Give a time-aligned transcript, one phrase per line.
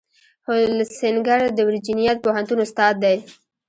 [0.47, 3.17] هولسینګر د ورجینیا پوهنتون استاد دی.